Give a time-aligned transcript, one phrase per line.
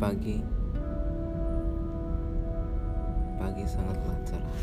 [0.00, 0.40] Pagi.
[3.36, 4.60] Pagi sangatlah cerah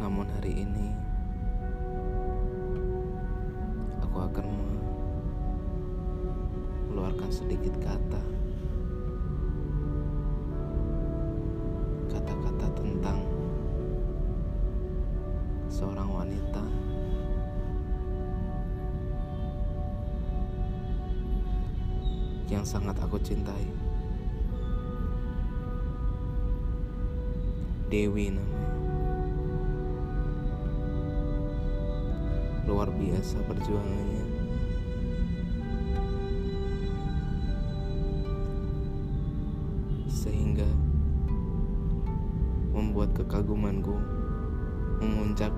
[0.00, 0.96] Namun hari ini
[4.00, 4.48] Aku akan
[6.88, 8.31] mengeluarkan sedikit kata
[22.52, 23.64] Yang sangat aku cintai.
[27.88, 28.68] Dewi namanya.
[32.68, 34.24] Luar biasa perjuangannya.
[40.12, 40.68] Sehingga
[42.76, 43.96] Membuat kekagumanku
[45.00, 45.56] Memuncak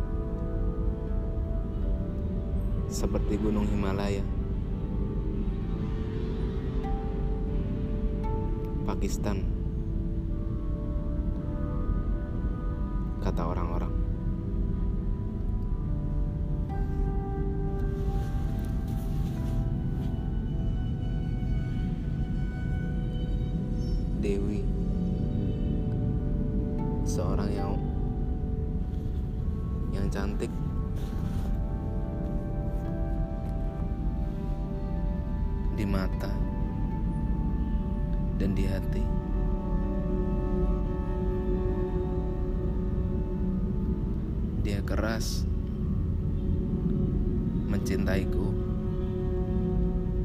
[2.86, 4.33] Seperti gunung Himalaya
[8.84, 9.40] Pakistan.
[13.24, 13.94] Kata orang-orang.
[24.20, 24.60] Dewi.
[27.08, 27.80] Seorang yang
[29.96, 30.52] Yang cantik.
[35.74, 36.53] Di mata
[38.44, 39.00] Dan di hati.
[44.60, 45.48] Dia keras
[47.72, 48.52] Mencintaiku.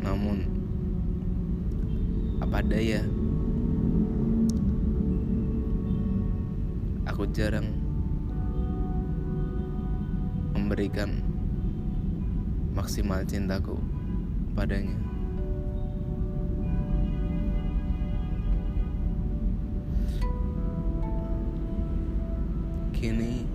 [0.04, 0.52] Namun
[2.44, 3.08] Apa daya?
[7.08, 7.72] Aku jarang
[10.52, 11.24] Memberikan
[12.76, 13.80] Maksimal cintaku
[14.52, 15.09] Padanya
[23.00, 23.48] Kini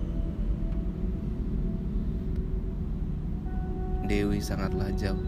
[4.09, 5.21] Dewi sangatlah jauh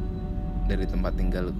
[0.65, 1.53] dari tempat tinggalku.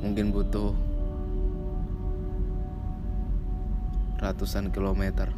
[0.00, 0.72] Mungkin butuh
[4.24, 5.28] ratusan kilometer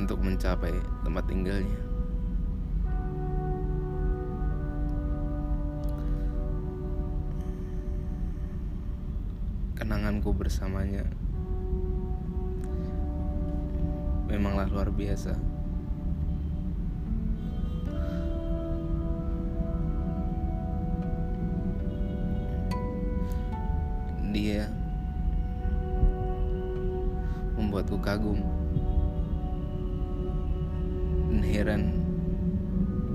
[0.00, 0.72] untuk mencapai
[1.04, 1.91] tempat tinggalnya.
[10.22, 11.02] Kenanganku bersamanya
[14.30, 15.34] memanglah luar biasa.
[24.30, 24.70] Dia
[27.58, 28.38] membuatku kagum
[31.34, 31.82] dan heran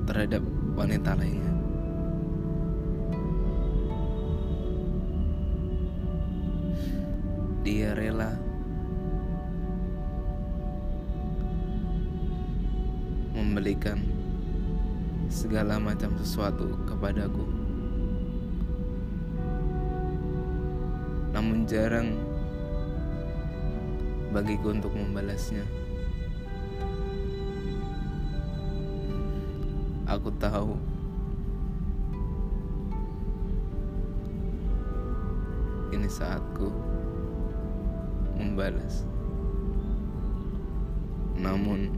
[0.04, 0.44] terhadap
[0.76, 1.47] wanita lainnya.
[7.68, 8.32] Dia rela
[13.36, 14.00] memberikan
[15.28, 17.44] segala macam sesuatu kepadaku.
[21.36, 22.16] Namun jarang
[24.32, 25.68] bagiku untuk membalasnya.
[30.08, 30.80] Aku tahu
[35.92, 36.72] ini saatku
[38.38, 39.04] membalas.
[41.38, 41.94] Namun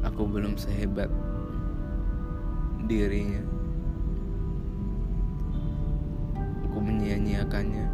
[0.00, 1.12] aku belum sehebat
[2.88, 3.44] dirinya.
[6.66, 7.86] Aku menyia-nyiakannya.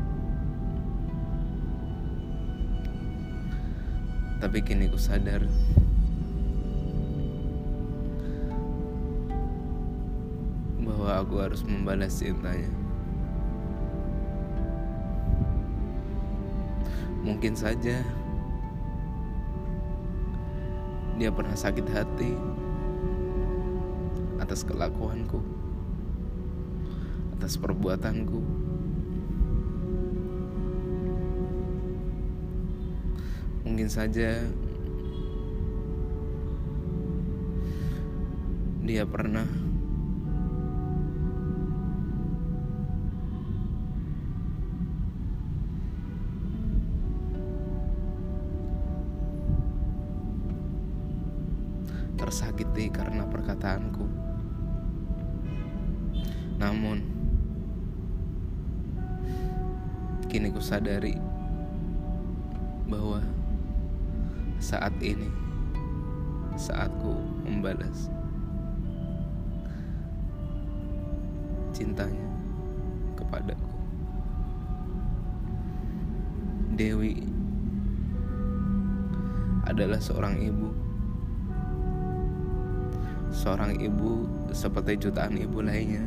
[4.36, 5.42] Tapi kini ku sadar
[10.86, 12.85] bahwa aku harus membalas cintanya.
[17.26, 18.06] Mungkin saja
[21.18, 22.30] dia pernah sakit hati
[24.38, 25.42] atas kelakuanku,
[27.34, 28.38] atas perbuatanku.
[33.66, 34.46] Mungkin saja
[38.86, 39.50] dia pernah
[52.76, 54.04] tersakiti karena perkataanku.
[56.60, 56.98] Namun,
[60.28, 61.16] kini ku sadari
[62.84, 63.24] bahwa
[64.60, 65.32] saat ini
[66.56, 67.16] saatku
[67.48, 68.12] membalas
[71.72, 72.28] cintanya
[73.16, 73.72] kepadaku.
[76.76, 77.24] Dewi
[79.64, 80.95] adalah seorang ibu.
[83.36, 84.24] Seorang ibu
[84.56, 86.00] seperti jutaan ibu lainnya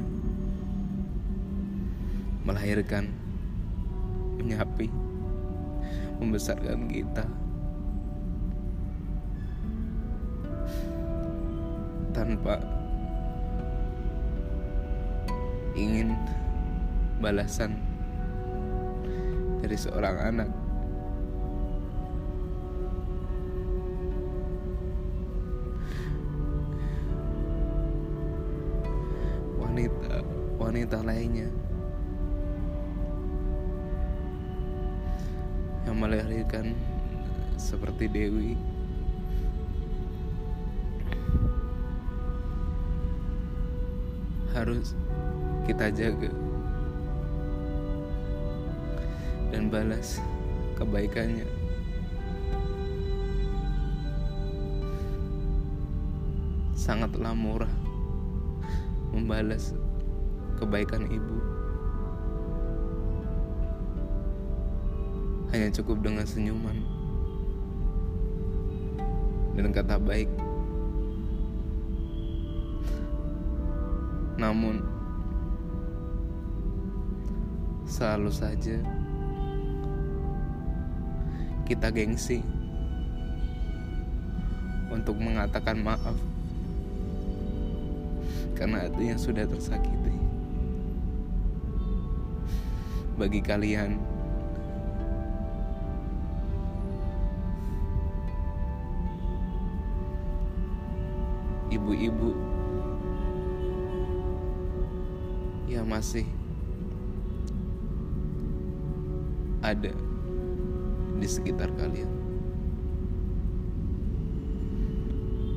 [2.42, 3.06] melahirkan,
[4.42, 4.90] menyapi,
[6.18, 7.30] membesarkan kita.
[12.10, 12.58] Tanpa
[15.78, 16.18] ingin
[17.22, 17.78] balasan
[19.62, 20.50] dari seorang anak.
[30.80, 31.52] Wanita lainnya
[35.84, 36.72] yang melahirkan
[37.60, 38.56] seperti Dewi
[44.56, 44.96] harus
[45.68, 46.32] kita jaga
[49.52, 50.24] dan balas
[50.80, 51.44] kebaikannya.
[56.72, 57.76] Sangatlah murah
[59.12, 59.76] membalas
[60.60, 61.38] kebaikan ibu.
[65.50, 66.78] Hanya cukup dengan senyuman
[69.58, 70.30] dan kata baik.
[74.40, 74.80] Namun,
[77.90, 78.78] selalu saja
[81.68, 82.40] kita gengsi
[84.90, 86.16] untuk mengatakan maaf
[88.56, 90.29] karena hatinya sudah tersakiti.
[93.20, 94.00] Bagi kalian.
[101.68, 102.32] Ibu-ibu
[105.68, 106.24] yang masih
[109.60, 109.92] ada
[111.20, 112.08] di sekitar kalian.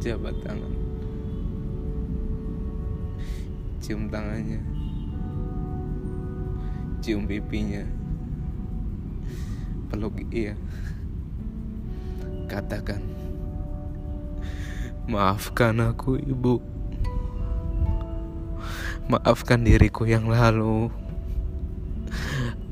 [0.03, 0.75] Jabat tangan,
[3.79, 4.59] cium tangannya,
[7.03, 7.83] cium pipinya,
[9.91, 10.55] peluk ia,
[12.47, 13.03] katakan,
[15.11, 16.63] maafkan aku ibu,
[19.11, 20.95] maafkan diriku yang lalu,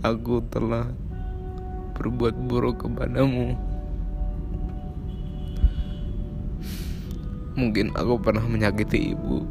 [0.06, 0.86] aku telah
[1.98, 3.58] berbuat buruk kepadamu.
[7.58, 9.42] Mungkin aku pernah menyakiti ibu.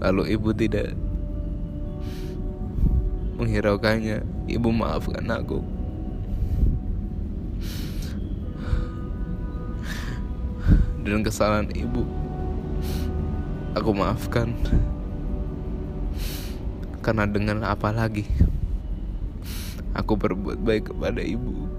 [0.00, 0.94] Lalu ibu tidak
[3.36, 4.24] menghiraukannya.
[4.48, 5.60] Ibu maafkan aku.
[11.06, 12.02] Dan kesalahan ibu
[13.78, 14.50] aku maafkan.
[17.04, 18.26] Karena dengan apa lagi?
[19.94, 21.70] Aku berbuat baik kepada ibu.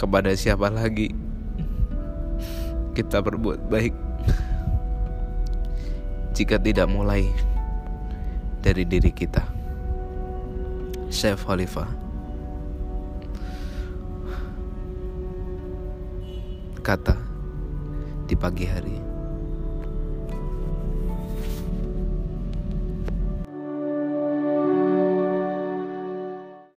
[0.00, 1.12] Kepada siapa lagi
[2.96, 3.92] kita berbuat baik
[6.32, 7.28] jika tidak mulai
[8.66, 9.46] dari diri kita.
[11.06, 11.86] Chef Khalifah
[16.82, 17.14] kata
[18.26, 19.05] di pagi hari.